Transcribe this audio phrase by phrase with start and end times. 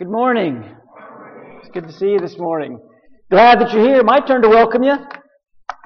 [0.00, 0.64] Good morning.
[1.58, 2.80] It's good to see you this morning.
[3.30, 4.02] Glad that you're here.
[4.02, 4.94] My turn to welcome you.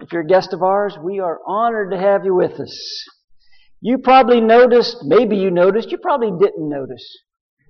[0.00, 3.04] If you're a guest of ours, we are honored to have you with us.
[3.80, 7.04] You probably noticed, maybe you noticed, you probably didn't notice.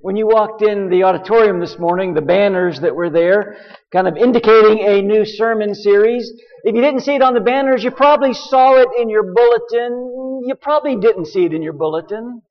[0.02, 3.56] When you walked in the auditorium this morning, the banners that were there,
[3.90, 6.30] kind of indicating a new sermon series.
[6.64, 10.42] If you didn't see it on the banners, you probably saw it in your bulletin.
[10.44, 12.42] You probably didn't see it in your bulletin.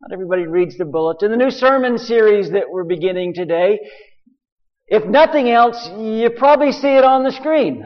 [0.00, 1.32] Not everybody reads the bulletin.
[1.32, 3.80] The new sermon series that we're beginning today.
[4.86, 7.84] If nothing else, you probably see it on the screen.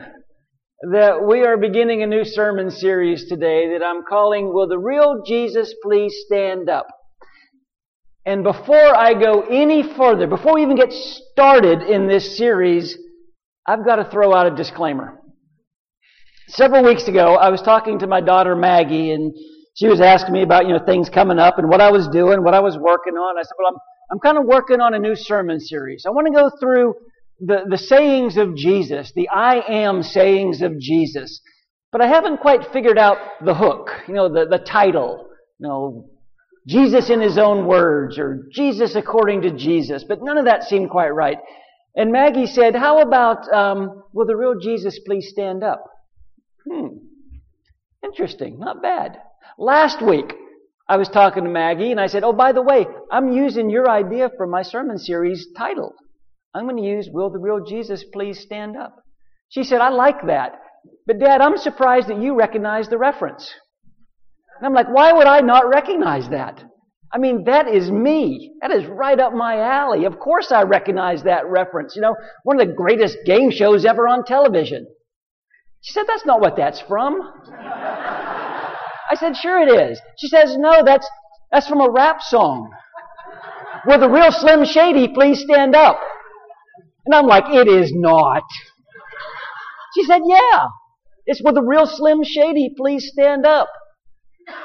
[0.92, 5.23] That we are beginning a new sermon series today that I'm calling Will the Real
[5.27, 6.87] Jesus Please Stand Up?
[8.26, 12.96] And before I go any further, before we even get started in this series,
[13.66, 15.18] I've got to throw out a disclaimer.
[16.48, 19.32] Several weeks ago, I was talking to my daughter Maggie and
[19.74, 22.44] she was asking me about, you know, things coming up and what I was doing,
[22.44, 23.38] what I was working on.
[23.38, 23.78] I said, well, I'm,
[24.10, 26.04] I'm kind of working on a new sermon series.
[26.06, 26.95] I want to go through
[27.40, 31.40] the, the sayings of Jesus, the I am sayings of Jesus.
[31.90, 36.10] But I haven't quite figured out the hook, you know, the, the title, you know,
[36.66, 40.04] Jesus in his own words or Jesus according to Jesus.
[40.07, 41.38] But none of that seemed quite right.
[41.96, 45.84] And Maggie said, how about, um, will the real Jesus please stand up?
[46.70, 46.98] Hmm.
[48.04, 48.59] Interesting.
[48.59, 49.18] Not bad.
[49.58, 50.34] Last week,
[50.88, 53.88] I was talking to Maggie and I said, Oh, by the way, I'm using your
[53.88, 55.95] idea for my sermon series title.
[56.54, 58.96] I'm going to use Will the Real Jesus Please Stand Up?
[59.48, 60.52] She said, I like that.
[61.06, 63.52] But Dad, I'm surprised that you recognize the reference.
[64.58, 66.62] And I'm like, why would I not recognize that?
[67.12, 68.54] I mean, that is me.
[68.62, 70.06] That is right up my alley.
[70.06, 71.94] Of course I recognize that reference.
[71.94, 74.86] You know, one of the greatest game shows ever on television.
[75.82, 77.20] She said, that's not what that's from.
[79.12, 80.00] I said, sure it is.
[80.16, 81.06] She says, no, that's,
[81.50, 82.71] that's from a rap song.
[83.84, 86.00] Will the real Slim Shady please stand up?
[87.04, 88.43] And I'm like, it is not.
[89.94, 90.64] She said, yeah.
[91.26, 93.69] It's with the real Slim Shady please stand up.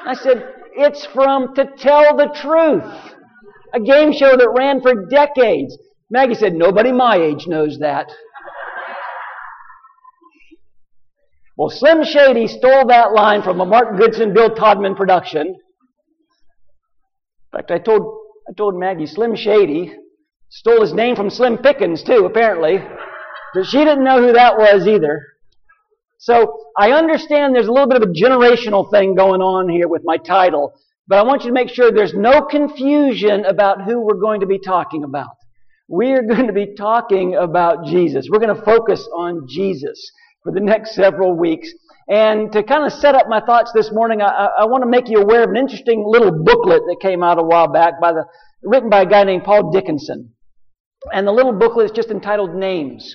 [0.06, 3.16] I said, it's from To Tell the Truth,
[3.74, 5.76] a game show that ran for decades.
[6.10, 8.10] Maggie said, nobody my age knows that.
[11.58, 15.48] Well, Slim Shady stole that line from a Mark Goodson, Bill Todman production.
[15.48, 15.56] In
[17.50, 18.16] fact, I told,
[18.48, 19.92] I told Maggie, Slim Shady
[20.50, 22.78] stole his name from Slim Pickens too, apparently.
[23.54, 25.20] But she didn't know who that was either.
[26.18, 30.02] So I understand there's a little bit of a generational thing going on here with
[30.04, 30.74] my title,
[31.08, 34.46] but I want you to make sure there's no confusion about who we're going to
[34.46, 35.34] be talking about.
[35.88, 38.28] We are going to be talking about Jesus.
[38.30, 41.68] We're going to focus on Jesus for the next several weeks.
[42.08, 45.08] And to kind of set up my thoughts this morning, I, I, want to make
[45.08, 48.24] you aware of an interesting little booklet that came out a while back by the,
[48.62, 50.32] written by a guy named Paul Dickinson.
[51.12, 53.14] And the little booklet is just entitled Names.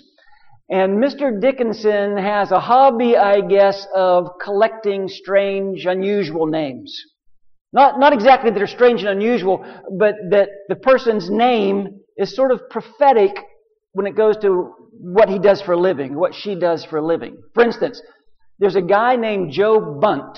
[0.70, 1.40] And Mr.
[1.42, 6.96] Dickinson has a hobby, I guess, of collecting strange, unusual names.
[7.74, 9.66] Not, not exactly that are strange and unusual,
[9.98, 13.36] but that the person's name is sort of prophetic
[13.94, 17.06] when it goes to what he does for a living, what she does for a
[17.06, 17.38] living.
[17.54, 18.02] For instance,
[18.60, 20.38] there's a guy named Joe Bunt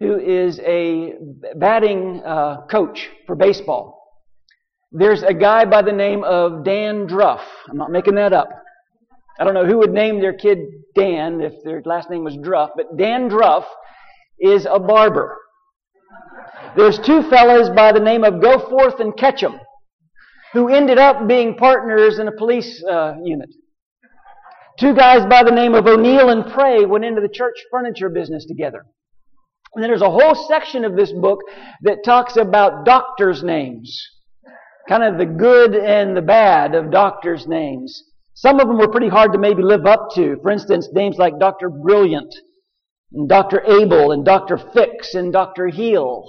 [0.00, 1.14] who is a
[1.56, 3.96] batting uh, coach for baseball.
[4.92, 7.42] There's a guy by the name of Dan Druff.
[7.68, 8.48] I'm not making that up.
[9.40, 10.58] I don't know who would name their kid
[10.94, 13.64] Dan if their last name was Druff, but Dan Druff
[14.38, 15.36] is a barber.
[16.76, 19.58] There's two fellas by the name of Go Forth and Ketchum
[20.52, 23.50] who ended up being partners in a police uh, unit.
[24.78, 28.46] Two guys by the name of O'Neill and Pray went into the church furniture business
[28.46, 28.86] together.
[29.74, 31.40] And then there's a whole section of this book
[31.82, 34.00] that talks about doctors' names.
[34.88, 38.04] Kind of the good and the bad of doctors' names.
[38.34, 40.36] Some of them were pretty hard to maybe live up to.
[40.42, 41.68] For instance, names like Dr.
[41.68, 42.34] Brilliant,
[43.12, 43.62] and Dr.
[43.66, 44.56] Abel, and Dr.
[44.56, 45.66] Fix, and Dr.
[45.66, 46.24] Heal.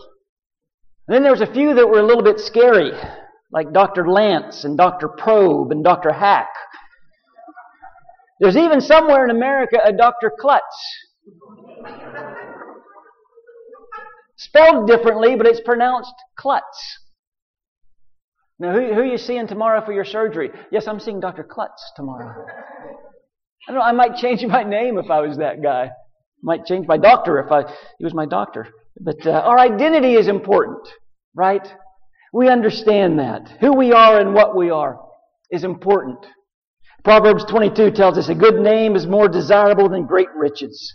[1.08, 2.92] And then there was a few that were a little bit scary,
[3.52, 4.08] like Dr.
[4.08, 5.08] Lance, and Dr.
[5.08, 6.12] Probe, and Dr.
[6.12, 6.50] Hack.
[8.40, 10.32] There's even somewhere in America a Dr.
[10.40, 10.64] Klutz.
[14.38, 17.00] Spelled differently, but it's pronounced Klutz.
[18.60, 20.52] Now, who, who are you seeing tomorrow for your surgery?
[20.72, 21.44] Yes, I'm seeing Dr.
[21.44, 22.46] Klutz tomorrow.
[23.68, 25.92] I don't know, I might change my name if I was that guy.
[26.42, 27.64] Might change my doctor if I,
[27.98, 28.68] he was my doctor.
[29.00, 30.88] But uh, our identity is important,
[31.36, 31.68] right?
[32.34, 33.50] We understand that.
[33.60, 35.00] Who we are and what we are
[35.52, 36.26] is important.
[37.04, 40.94] Proverbs 22 tells us a good name is more desirable than great riches,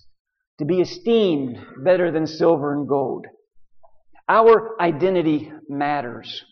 [0.59, 3.27] to be esteemed better than silver and gold.
[4.29, 6.45] Our identity matters.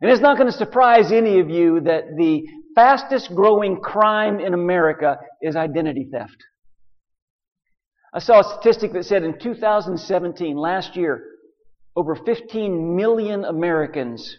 [0.00, 2.42] And it's not going to surprise any of you that the
[2.74, 6.36] fastest growing crime in America is identity theft.
[8.12, 11.22] I saw a statistic that said in 2017, last year,
[11.96, 14.36] over 15 million Americans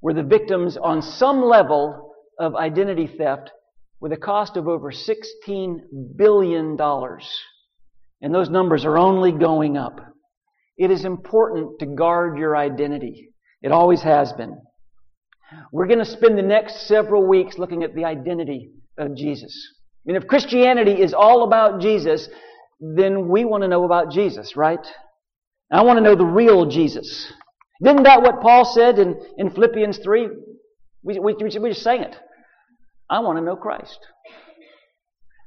[0.00, 3.50] were the victims on some level of identity theft
[4.00, 5.78] with a cost of over $16
[6.16, 6.78] billion.
[8.20, 10.00] And those numbers are only going up.
[10.76, 13.30] It is important to guard your identity.
[13.62, 14.60] It always has been.
[15.72, 19.54] We're going to spend the next several weeks looking at the identity of Jesus.
[20.04, 22.28] I mean, if Christianity is all about Jesus,
[22.80, 24.84] then we want to know about Jesus, right?
[25.72, 27.32] I want to know the real Jesus.
[27.84, 30.28] Isn't that what Paul said in, in Philippians 3?
[31.02, 32.16] We, we, we just sang it.
[33.10, 33.98] I want to know Christ.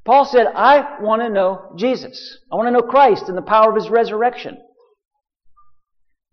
[0.06, 2.38] Paul said, I want to know Jesus.
[2.52, 4.58] I want to know Christ and the power of His resurrection.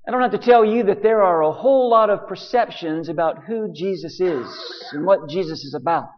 [0.06, 3.44] I don't have to tell you that there are a whole lot of perceptions about
[3.44, 4.46] who Jesus is
[4.92, 6.10] and what Jesus is about.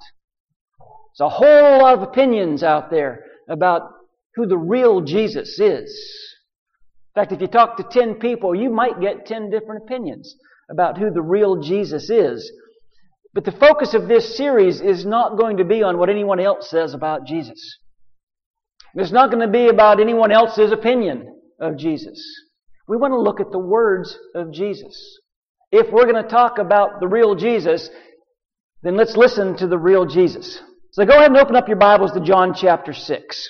[1.16, 3.82] There's a whole lot of opinions out there about
[4.34, 6.35] who the real Jesus is.
[7.16, 10.36] In fact, if you talk to 10 people, you might get 10 different opinions
[10.70, 12.52] about who the real Jesus is.
[13.32, 16.68] But the focus of this series is not going to be on what anyone else
[16.68, 17.78] says about Jesus.
[18.94, 22.22] It's not going to be about anyone else's opinion of Jesus.
[22.86, 25.18] We want to look at the words of Jesus.
[25.72, 27.88] If we're going to talk about the real Jesus,
[28.82, 30.60] then let's listen to the real Jesus.
[30.92, 33.48] So go ahead and open up your Bibles to John chapter 6.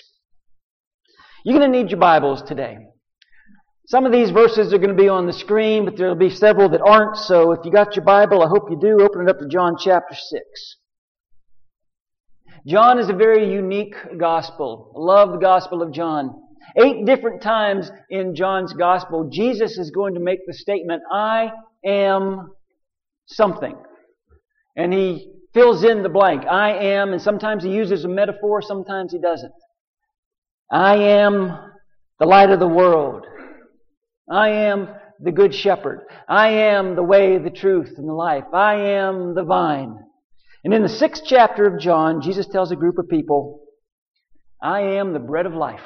[1.45, 2.79] You're going to need your Bibles today.
[3.89, 6.69] Some of these verses are going to be on the screen, but there'll be several
[6.71, 7.17] that aren't.
[7.17, 9.01] So if you got your Bible, I hope you do.
[9.01, 10.77] Open it up to John chapter 6.
[12.67, 14.93] John is a very unique gospel.
[14.97, 16.35] I love the gospel of John.
[16.77, 21.53] Eight different times in John's gospel, Jesus is going to make the statement, I
[21.85, 22.51] am
[23.27, 23.77] something.
[24.75, 26.43] And he fills in the blank.
[26.45, 29.55] I am, and sometimes he uses a metaphor, sometimes he doesn't.
[30.73, 31.57] I am
[32.19, 33.27] the light of the world.
[34.31, 34.89] I am
[35.21, 36.07] the good shepherd.
[36.29, 38.45] I am the way, the truth, and the life.
[38.53, 39.97] I am the vine.
[40.65, 43.61] And in the sixth chapter of John, Jesus tells a group of people,
[44.61, 45.81] I am the bread of life.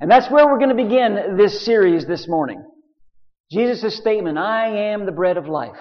[0.00, 2.64] And that's where we're going to begin this series this morning.
[3.50, 5.78] Jesus' statement, I am the bread of life.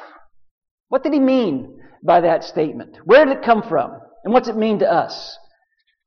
[0.90, 2.98] What did he mean by that statement?
[3.06, 3.92] Where did it come from?
[4.24, 5.38] And what's it mean to us?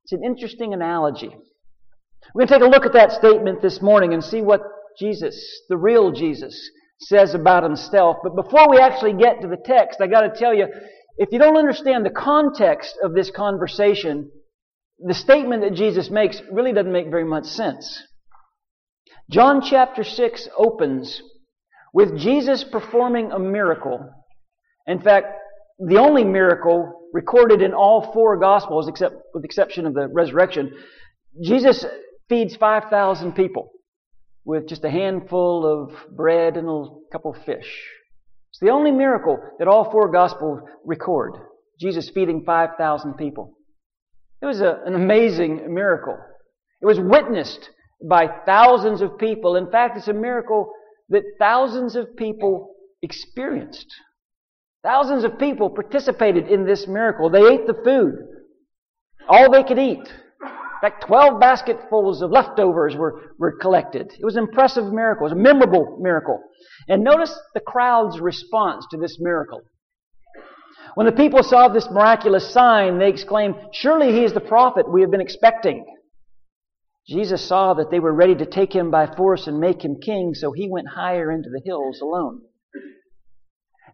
[0.03, 1.35] It's an interesting analogy.
[2.33, 4.61] We're going to take a look at that statement this morning and see what
[4.99, 8.17] Jesus, the real Jesus, says about himself.
[8.23, 10.67] But before we actually get to the text, I got to tell you,
[11.17, 14.31] if you don't understand the context of this conversation,
[14.99, 18.03] the statement that Jesus makes really doesn't make very much sense.
[19.29, 21.21] John chapter 6 opens
[21.93, 24.09] with Jesus performing a miracle.
[24.87, 25.27] In fact,
[25.79, 30.73] the only miracle recorded in all four Gospels, except with the exception of the resurrection,
[31.43, 31.85] Jesus
[32.29, 33.69] feeds 5,000 people
[34.47, 37.69] with just a handful of bread and a couple of fish.
[38.49, 41.33] It's the only miracle that all four Gospels record.
[41.81, 43.57] Jesus feeding 5,000 people.
[44.41, 46.17] It was a, an amazing miracle.
[46.81, 47.69] It was witnessed
[48.01, 49.57] by thousands of people.
[49.57, 50.71] In fact, it's a miracle
[51.09, 53.87] that thousands of people experienced.
[54.81, 57.29] Thousands of people participated in this miracle.
[57.29, 58.15] They ate the food,
[59.27, 60.07] all they could eat.
[60.77, 64.13] In fact, 12 basketfuls of leftovers were, were collected.
[64.19, 65.25] It was an impressive miracle.
[65.25, 66.39] It was a memorable miracle.
[66.87, 69.61] And notice the crowd's response to this miracle.
[70.93, 75.01] When the people saw this miraculous sign, they exclaimed, Surely he is the prophet we
[75.01, 75.83] have been expecting.
[77.07, 80.33] Jesus saw that they were ready to take him by force and make him king,
[80.35, 82.41] so he went higher into the hills alone.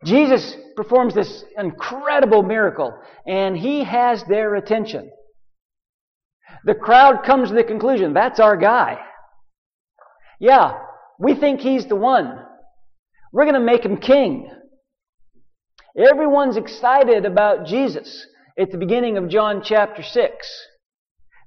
[0.03, 2.93] Jesus performs this incredible miracle,
[3.25, 5.09] and he has their attention.
[6.65, 8.99] The crowd comes to the conclusion that's our guy.
[10.39, 10.79] Yeah,
[11.19, 12.39] we think he's the one.
[13.31, 14.49] We're going to make him king.
[15.97, 18.25] Everyone's excited about Jesus
[18.57, 20.67] at the beginning of John chapter 6.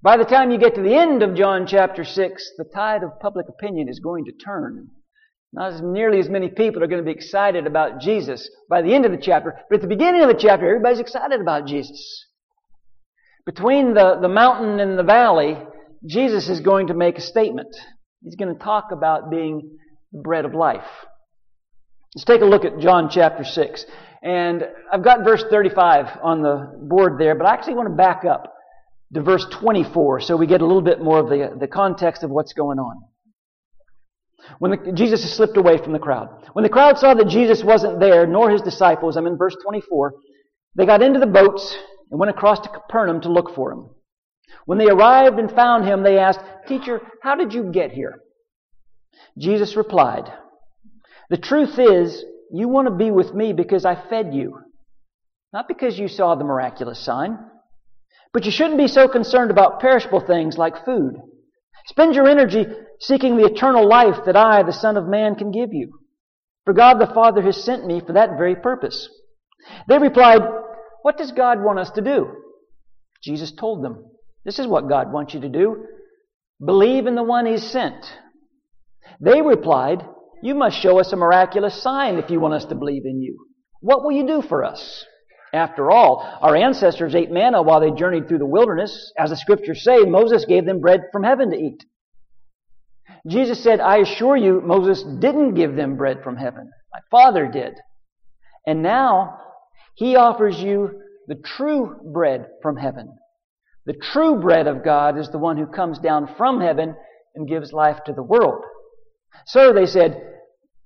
[0.03, 3.19] By the time you get to the end of John chapter 6, the tide of
[3.21, 4.89] public opinion is going to turn.
[5.53, 8.95] Not as nearly as many people are going to be excited about Jesus by the
[8.95, 12.26] end of the chapter, but at the beginning of the chapter, everybody's excited about Jesus.
[13.47, 15.57] Between the, the mountain and the valley,
[16.05, 17.75] Jesus is going to make a statement.
[18.23, 19.79] He's going to talk about being
[20.13, 20.87] the bread of life.
[22.15, 23.87] Let's take a look at John chapter 6.
[24.23, 28.25] And I've got verse 35 on the board there, but I actually want to back
[28.25, 28.53] up
[29.15, 32.31] to verse 24 so we get a little bit more of the, the context of
[32.31, 32.97] what's going on.
[34.59, 36.29] When the, Jesus has slipped away from the crowd.
[36.53, 40.15] When the crowd saw that Jesus wasn't there, nor his disciples, I'm in verse 24,
[40.75, 41.77] they got into the boats
[42.11, 43.91] and went across to Capernaum to look for him.
[44.65, 48.21] When they arrived and found him, they asked, Teacher, how did you get here?
[49.39, 50.33] Jesus replied,
[51.31, 54.59] The truth is, you want to be with me because I fed you,
[55.53, 57.39] not because you saw the miraculous sign.
[58.33, 61.15] But you shouldn't be so concerned about perishable things like food.
[61.87, 62.67] Spend your energy
[63.01, 66.01] seeking the eternal life that I, the Son of Man, can give you.
[66.65, 69.09] For God the Father has sent me for that very purpose.
[69.89, 70.43] They replied,
[71.07, 72.33] What does God want us to do?
[73.23, 74.07] Jesus told them,
[74.45, 75.85] This is what God wants you to do.
[76.59, 78.05] Believe in the one He's sent.
[79.21, 80.05] They replied,
[80.43, 83.39] You must show us a miraculous sign if you want us to believe in you.
[83.79, 85.07] What will you do for us?
[85.55, 89.13] After all, our ancestors ate manna while they journeyed through the wilderness.
[89.17, 91.85] As the scriptures say, Moses gave them bread from heaven to eat.
[93.29, 96.69] Jesus said, I assure you, Moses didn't give them bread from heaven.
[96.93, 97.75] My Father did.
[98.67, 99.46] And now,
[99.97, 103.17] He offers you the true bread from heaven.
[103.87, 106.95] The true bread of God is the one who comes down from heaven
[107.35, 108.63] and gives life to the world.
[109.47, 110.23] So they said,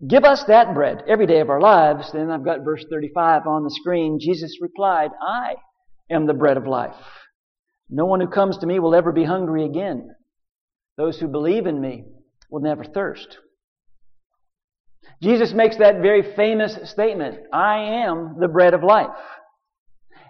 [0.06, 2.10] Give us that bread every day of our lives.
[2.12, 4.18] Then I've got verse 35 on the screen.
[4.18, 5.56] Jesus replied, I
[6.10, 6.94] am the bread of life.
[7.90, 10.08] No one who comes to me will ever be hungry again.
[10.96, 12.04] Those who believe in me
[12.50, 13.38] will never thirst.
[15.22, 19.08] Jesus makes that very famous statement, I am the bread of life.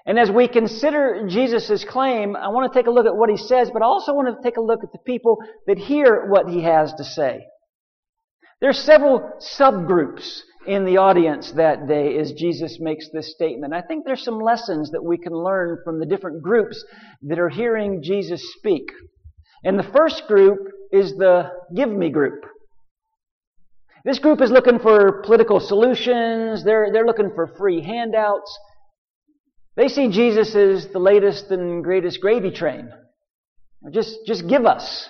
[0.06, 3.36] And as we consider Jesus' claim, I want to take a look at what he
[3.36, 6.48] says, but I also want to take a look at the people that hear what
[6.48, 7.46] he has to say.
[8.60, 13.72] There are several subgroups in the audience that day as Jesus makes this statement.
[13.72, 16.84] I think there's some lessons that we can learn from the different groups
[17.22, 18.90] that are hearing Jesus speak.
[19.64, 20.58] And the first group
[20.92, 22.44] is the give me group.
[24.04, 26.64] This group is looking for political solutions.
[26.64, 28.58] They're, they're looking for free handouts.
[29.76, 32.90] They see Jesus as the latest and greatest gravy train.
[33.92, 35.08] Just, just give us.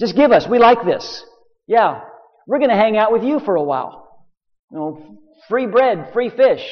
[0.00, 0.46] Just give us.
[0.48, 1.24] We like this.
[1.66, 2.00] Yeah,
[2.46, 4.08] we're going to hang out with you for a while.
[4.70, 5.18] You know,
[5.48, 6.64] free bread, free fish.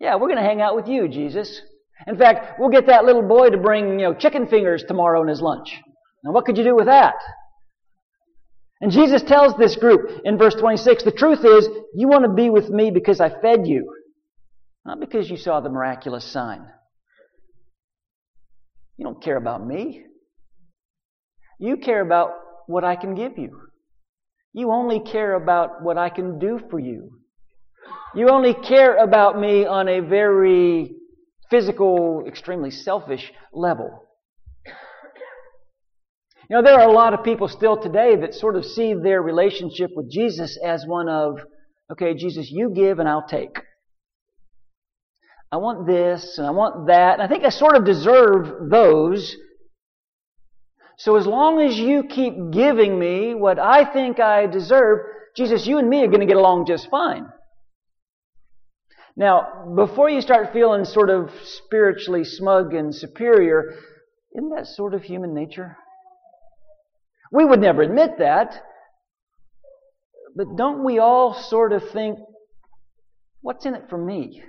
[0.00, 1.60] Yeah, we're going to hang out with you, Jesus.
[2.06, 5.28] In fact, we'll get that little boy to bring, you know, chicken fingers tomorrow in
[5.28, 5.78] his lunch.
[6.24, 7.14] Now, what could you do with that?
[8.80, 12.48] And Jesus tells this group in verse 26, the truth is, you want to be
[12.48, 13.92] with me because I fed you,
[14.86, 16.66] not because you saw the miraculous sign.
[18.96, 20.04] You don't care about me.
[21.58, 22.30] You care about
[22.66, 23.50] what I can give you.
[24.52, 27.10] You only care about what I can do for you.
[28.14, 30.92] You only care about me on a very
[31.50, 34.06] physical, extremely selfish level.
[36.50, 39.22] You know, there are a lot of people still today that sort of see their
[39.22, 41.38] relationship with Jesus as one of,
[41.92, 43.56] okay, Jesus, you give and I'll take.
[45.52, 47.14] I want this and I want that.
[47.14, 49.36] And I think I sort of deserve those.
[50.98, 54.98] So as long as you keep giving me what I think I deserve,
[55.36, 57.26] Jesus, you and me are going to get along just fine.
[59.16, 63.76] Now, before you start feeling sort of spiritually smug and superior,
[64.34, 65.76] isn't that sort of human nature?
[67.30, 68.60] We would never admit that.
[70.36, 72.18] But don't we all sort of think,
[73.40, 74.42] what's in it for me?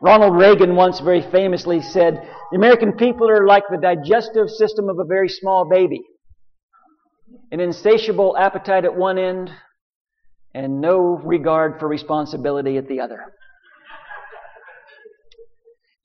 [0.00, 2.14] Ronald Reagan once very famously said,
[2.50, 6.02] the American people are like the digestive system of a very small baby.
[7.50, 9.50] An insatiable appetite at one end
[10.54, 13.32] and no regard for responsibility at the other.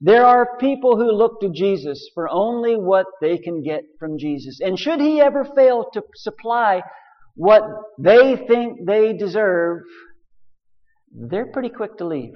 [0.01, 4.59] There are people who look to Jesus for only what they can get from Jesus.
[4.59, 6.81] And should he ever fail to supply
[7.35, 7.63] what
[7.99, 9.83] they think they deserve,
[11.13, 12.35] they're pretty quick to leave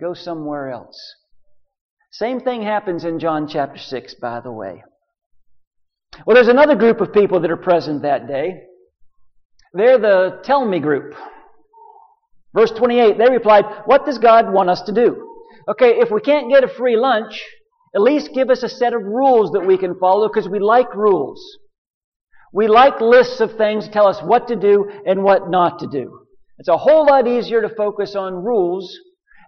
[0.00, 0.98] go somewhere else.
[2.10, 4.82] Same thing happens in John chapter 6, by the way.
[6.26, 8.62] Well, there's another group of people that are present that day.
[9.72, 11.14] They're the tell me group.
[12.54, 15.33] Verse 28, they replied, What does God want us to do?
[15.68, 17.42] Okay, if we can't get a free lunch,
[17.94, 20.94] at least give us a set of rules that we can follow because we like
[20.94, 21.40] rules.
[22.52, 25.86] We like lists of things to tell us what to do and what not to
[25.86, 26.20] do.
[26.58, 28.96] It's a whole lot easier to focus on rules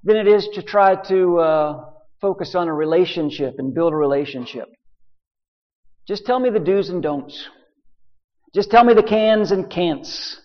[0.02, 1.85] than it is to try to uh,
[2.20, 4.68] focus on a relationship and build a relationship.
[6.08, 7.49] Just tell me the do's and don'ts.
[8.54, 10.37] Just tell me the cans and can'ts.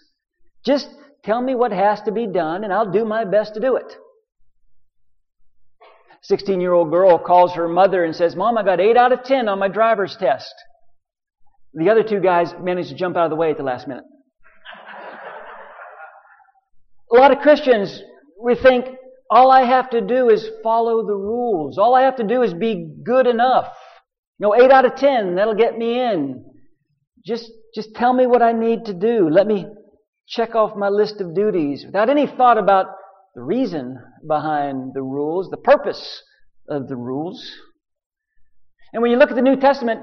[0.66, 0.90] Just
[1.24, 3.96] tell me what has to be done and I'll do my best to do it.
[6.24, 9.24] 16 year old girl calls her mother and says, Mom, I got 8 out of
[9.24, 10.54] 10 on my driver's test.
[11.74, 14.04] The other two guys managed to jump out of the way at the last minute.
[17.12, 18.02] A lot of Christians,
[18.42, 18.86] we think
[19.30, 21.78] all I have to do is follow the rules.
[21.78, 23.68] All I have to do is be good enough.
[24.40, 26.46] You know, 8 out of 10, that'll get me in.
[27.26, 29.30] Just, just tell me what I need to do.
[29.30, 29.66] Let me
[30.28, 32.88] check off my list of duties without any thought about
[33.36, 33.98] the reason
[34.28, 36.24] behind the rules, the purpose
[36.70, 37.52] of the rules.
[38.94, 40.02] And when you look at the New Testament,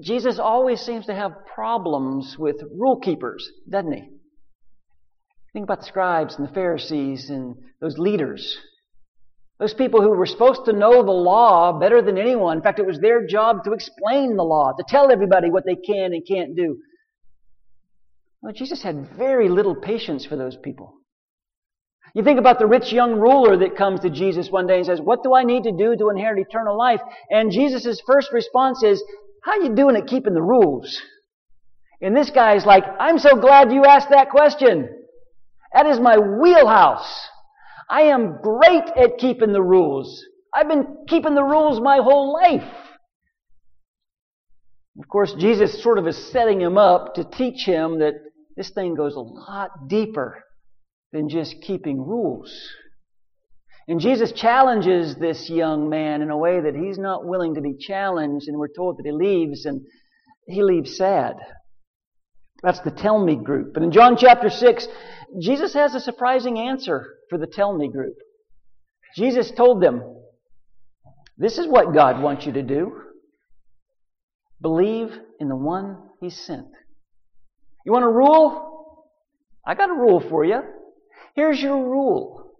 [0.00, 4.08] Jesus always seems to have problems with rule keepers, doesn't he?
[5.52, 8.58] Think about the scribes and the Pharisees and those leaders.
[9.58, 12.58] Those people who were supposed to know the law better than anyone.
[12.58, 15.74] In fact, it was their job to explain the law, to tell everybody what they
[15.74, 16.78] can and can't do.
[18.40, 20.94] Well, Jesus had very little patience for those people.
[22.18, 25.00] You think about the rich young ruler that comes to Jesus one day and says,
[25.00, 27.00] What do I need to do to inherit eternal life?
[27.30, 29.04] And Jesus' first response is,
[29.44, 31.00] How you doing at keeping the rules?
[32.00, 34.88] And this guy's like, I'm so glad you asked that question.
[35.72, 37.08] That is my wheelhouse.
[37.88, 40.20] I am great at keeping the rules.
[40.52, 42.68] I've been keeping the rules my whole life.
[44.98, 48.14] Of course, Jesus sort of is setting him up to teach him that
[48.56, 50.42] this thing goes a lot deeper
[51.12, 52.52] than just keeping rules.
[53.86, 57.74] And Jesus challenges this young man in a way that he's not willing to be
[57.78, 59.80] challenged, and we're told that he leaves, and
[60.46, 61.36] he leaves sad.
[62.62, 63.72] That's the tell me group.
[63.72, 64.88] But in John chapter 6,
[65.40, 68.16] Jesus has a surprising answer for the tell me group.
[69.16, 70.02] Jesus told them,
[71.38, 72.92] This is what God wants you to do.
[74.60, 75.08] Believe
[75.40, 76.66] in the one He sent.
[77.86, 79.06] You want a rule?
[79.66, 80.60] I got a rule for you.
[81.34, 82.52] Here's your rule.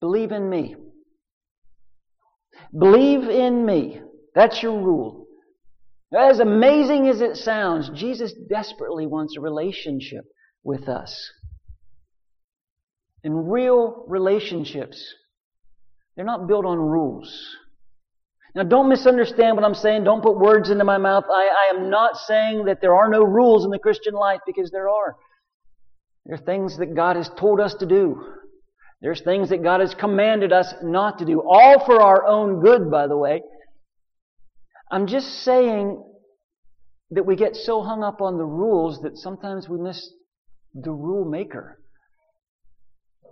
[0.00, 0.74] Believe in me.
[2.76, 4.00] Believe in me.
[4.34, 5.26] That's your rule.
[6.16, 10.24] As amazing as it sounds, Jesus desperately wants a relationship
[10.62, 11.30] with us.
[13.24, 15.14] And real relationships,
[16.16, 17.56] they're not built on rules.
[18.54, 20.04] Now, don't misunderstand what I'm saying.
[20.04, 21.24] Don't put words into my mouth.
[21.30, 24.70] I, I, am not saying that there are no rules in the Christian life because
[24.70, 25.16] there are.
[26.26, 28.24] There are things that God has told us to do.
[29.00, 31.42] There's things that God has commanded us not to do.
[31.42, 33.42] All for our own good, by the way.
[34.90, 36.02] I'm just saying
[37.10, 40.08] that we get so hung up on the rules that sometimes we miss
[40.74, 41.80] the rule maker.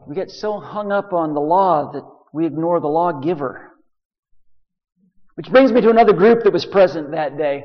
[0.09, 3.70] We get so hung up on the law that we ignore the lawgiver.
[5.35, 7.64] Which brings me to another group that was present that day,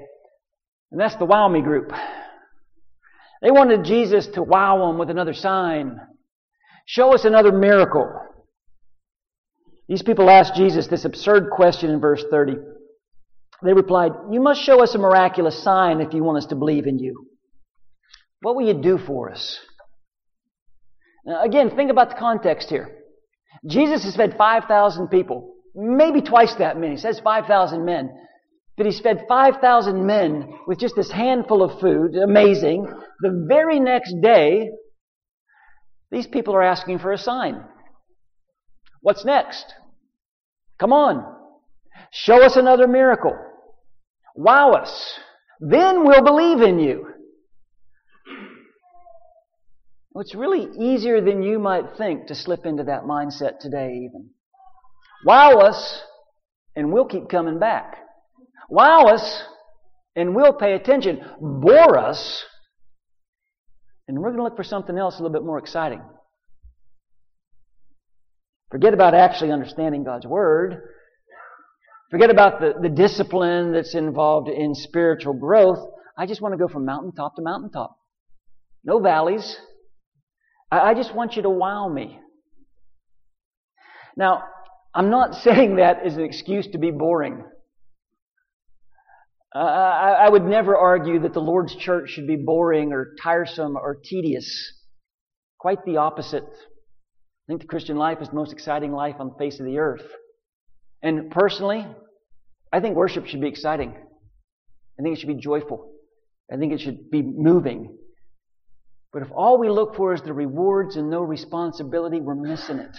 [0.92, 1.92] and that's the Wow Me group.
[3.42, 6.00] They wanted Jesus to wow them with another sign.
[6.86, 8.10] Show us another miracle.
[9.88, 12.56] These people asked Jesus this absurd question in verse 30.
[13.64, 16.88] They replied, You must show us a miraculous sign if you want us to believe
[16.88, 17.28] in you.
[18.42, 19.60] What will you do for us?
[21.26, 22.90] Now, again, think about the context here.
[23.66, 26.96] Jesus has fed 5,000 people maybe twice that many.
[26.96, 28.12] It says 5,000 men.
[28.78, 32.16] But he's fed 5,000 men with just this handful of food.
[32.16, 32.86] Amazing.
[33.22, 34.70] The very next day,
[36.12, 37.64] these people are asking for a sign.
[39.02, 39.66] What's next?
[40.80, 41.24] Come on.
[42.12, 43.38] Show us another miracle.
[44.36, 45.20] Wow us.
[45.62, 47.08] Then we'll believe in you.
[50.18, 54.30] It's really easier than you might think to slip into that mindset today, even.
[55.26, 56.02] Wow us,
[56.76, 57.98] and we'll keep coming back.
[58.70, 59.44] Wow us,
[60.16, 61.20] and we'll pay attention.
[61.40, 62.44] Bore us,
[64.08, 66.02] and we're going to look for something else a little bit more exciting.
[68.72, 70.82] Forget about actually understanding God's Word.
[72.12, 75.80] Forget about the, the discipline that's involved in spiritual growth.
[76.18, 77.98] I just want to go from mountaintop to mountaintop.
[78.84, 79.58] No valleys.
[80.72, 82.20] I, I just want you to wow me.
[84.16, 84.44] Now,
[84.94, 87.44] I'm not saying that as an excuse to be boring.
[89.56, 93.78] Uh, I, I would never argue that the Lord's church should be boring or tiresome
[93.78, 94.74] or tedious.
[95.58, 96.44] Quite the opposite.
[96.44, 99.78] I think the Christian life is the most exciting life on the face of the
[99.78, 100.06] earth.
[101.02, 101.88] And personally,
[102.74, 103.96] I think worship should be exciting.
[105.00, 105.90] I think it should be joyful.
[106.52, 107.98] I think it should be moving.
[109.14, 112.98] But if all we look for is the rewards and no responsibility, we're missing it.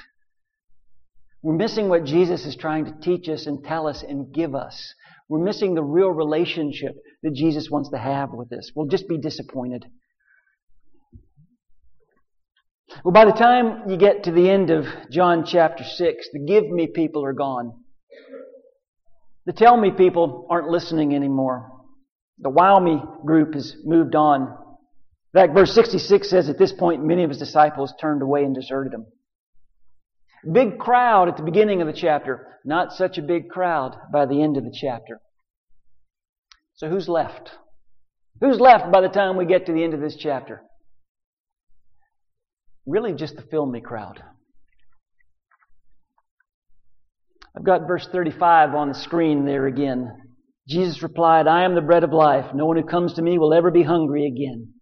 [1.42, 4.94] We're missing what Jesus is trying to teach us and tell us and give us.
[5.28, 8.70] We're missing the real relationship that Jesus wants to have with us.
[8.74, 9.84] We'll just be disappointed.
[13.04, 16.68] Well, by the time you get to the end of John chapter 6, the give
[16.68, 17.72] me people are gone.
[19.46, 21.70] The tell me people aren't listening anymore.
[22.38, 24.42] The wow me group has moved on.
[24.42, 28.54] In fact, verse 66 says at this point, many of his disciples turned away and
[28.54, 29.06] deserted him.
[30.52, 34.42] Big crowd at the beginning of the chapter, not such a big crowd by the
[34.42, 35.20] end of the chapter.
[36.74, 37.50] So who's left?
[38.40, 40.62] Who's left by the time we get to the end of this chapter?
[42.86, 44.22] Really just the filmy crowd.
[47.56, 50.12] I've got verse 35 on the screen there again.
[50.68, 52.54] Jesus replied, I am the bread of life.
[52.54, 54.74] No one who comes to me will ever be hungry again.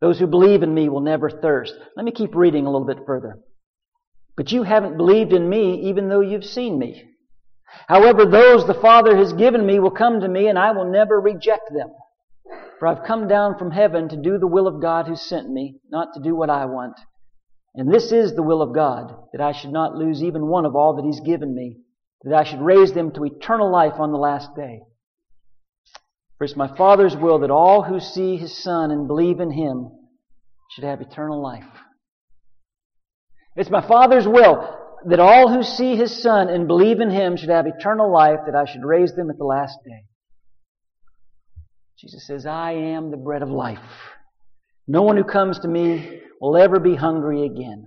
[0.00, 1.74] Those who believe in me will never thirst.
[1.96, 3.38] Let me keep reading a little bit further.
[4.36, 7.04] But you haven't believed in me even though you've seen me.
[7.88, 11.20] However, those the Father has given me will come to me and I will never
[11.20, 11.88] reject them.
[12.78, 15.80] For I've come down from heaven to do the will of God who sent me,
[15.90, 16.98] not to do what I want.
[17.74, 20.74] And this is the will of God, that I should not lose even one of
[20.74, 21.78] all that He's given me,
[22.22, 24.80] that I should raise them to eternal life on the last day.
[26.38, 29.90] For it's my Father's will that all who see His Son and believe in Him
[30.70, 31.64] should have eternal life.
[33.56, 37.48] It's my Father's will that all who see His Son and believe in Him should
[37.48, 40.04] have eternal life, that I should raise them at the last day.
[41.98, 43.78] Jesus says, I am the bread of life.
[44.86, 47.86] No one who comes to me will ever be hungry again.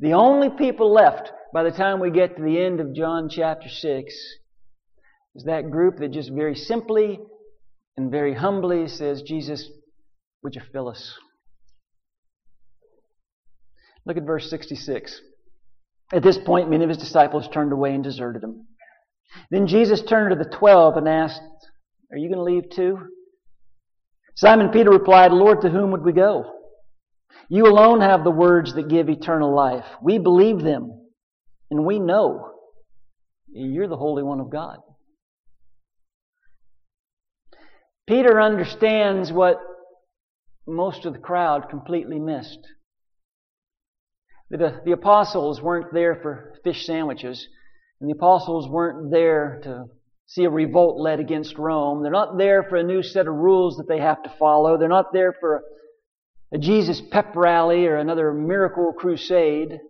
[0.00, 3.68] The only people left by the time we get to the end of John chapter
[3.68, 4.14] 6
[5.34, 7.20] is that group that just very simply
[7.96, 9.68] and very humbly says, Jesus,
[10.42, 11.14] would you fill us?
[14.06, 15.20] Look at verse 66.
[16.12, 18.66] At this point, many of his disciples turned away and deserted him.
[19.50, 21.40] Then Jesus turned to the twelve and asked,
[22.10, 22.98] Are you going to leave too?
[24.34, 26.44] Simon Peter replied, Lord, to whom would we go?
[27.48, 29.84] You alone have the words that give eternal life.
[30.02, 30.90] We believe them,
[31.70, 32.50] and we know
[33.52, 34.78] you're the Holy One of God.
[38.06, 39.58] Peter understands what
[40.66, 42.58] most of the crowd completely missed.
[44.52, 47.48] The, the apostles weren't there for fish sandwiches,
[48.00, 49.86] and the apostles weren't there to
[50.26, 52.02] see a revolt led against Rome.
[52.02, 54.76] They're not there for a new set of rules that they have to follow.
[54.76, 55.62] They're not there for
[56.52, 59.80] a Jesus pep rally or another miracle crusade.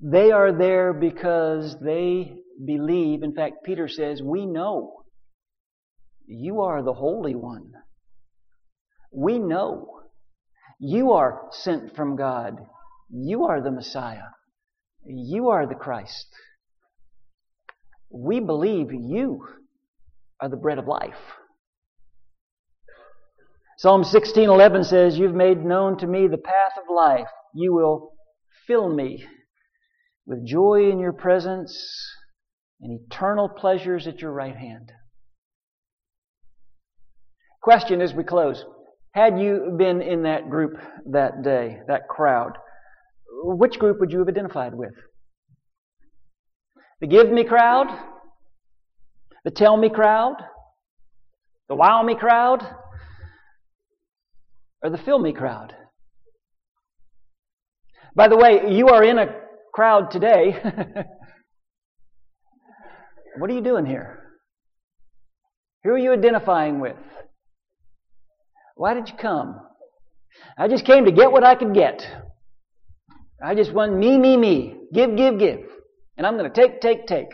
[0.00, 2.32] They are there because they
[2.64, 3.22] believe.
[3.22, 5.02] In fact, Peter says, We know
[6.26, 7.72] you are the Holy One.
[9.12, 10.00] We know
[10.80, 12.66] you are sent from God.
[13.16, 14.30] You are the Messiah.
[15.06, 16.26] You are the Christ.
[18.10, 19.46] We believe you
[20.40, 21.38] are the bread of life.
[23.78, 27.30] Psalm 16:11 says, "You've made known to me the path of life.
[27.54, 28.16] You will
[28.66, 29.24] fill me
[30.26, 31.72] with joy in your presence
[32.80, 34.90] and eternal pleasures at your right hand."
[37.62, 38.64] Question as we close.
[39.12, 40.72] Had you been in that group
[41.06, 42.58] that day, that crowd,
[43.42, 44.94] which group would you have identified with?
[47.00, 47.86] The give me crowd?
[49.44, 50.36] The tell me crowd?
[51.68, 52.62] The wow me crowd?
[54.82, 55.74] Or the fill me crowd?
[58.16, 59.26] By the way, you are in a
[59.72, 60.56] crowd today.
[63.38, 64.20] what are you doing here?
[65.82, 66.96] Who are you identifying with?
[68.76, 69.60] Why did you come?
[70.56, 72.06] I just came to get what I could get.
[73.42, 74.76] I just want me, me, me.
[74.92, 75.60] Give, give, give.
[76.16, 77.28] And I'm going to take, take, take.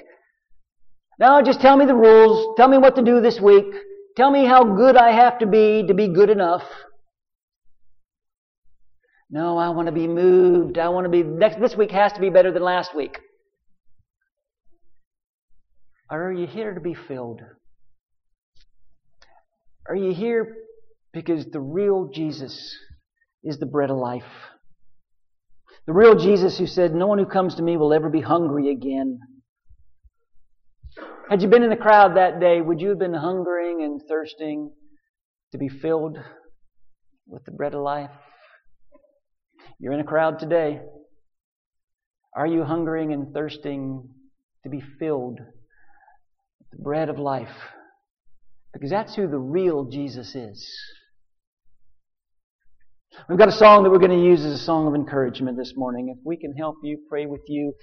[1.18, 2.54] Now just tell me the rules.
[2.56, 3.66] Tell me what to do this week.
[4.16, 6.64] Tell me how good I have to be to be good enough.
[9.30, 10.76] No, I want to be moved.
[10.78, 13.20] I want to be, next, this week has to be better than last week.
[16.10, 17.40] Or are you here to be filled?
[19.88, 20.56] Are you here
[21.12, 22.76] because the real Jesus
[23.44, 24.24] is the bread of life?
[25.86, 28.70] The real Jesus who said, No one who comes to me will ever be hungry
[28.70, 29.18] again.
[31.28, 34.72] Had you been in the crowd that day, would you have been hungering and thirsting
[35.52, 36.18] to be filled
[37.26, 38.10] with the bread of life?
[39.78, 40.80] You're in a crowd today.
[42.36, 44.08] Are you hungering and thirsting
[44.64, 47.56] to be filled with the bread of life?
[48.72, 50.68] Because that's who the real Jesus is.
[53.28, 55.74] We've got a song that we're going to use as a song of encouragement this
[55.76, 56.14] morning.
[56.16, 57.74] If we can help you, pray with you,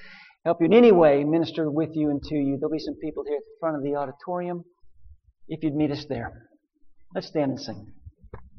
[0.45, 3.23] help you in any way, minister with you and to you, there'll be some people
[3.27, 4.63] here at the front of the auditorium
[5.47, 6.49] if you'd meet us there.
[7.13, 7.93] Let's stand and sing.